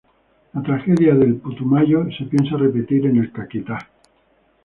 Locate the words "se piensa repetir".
2.17-3.05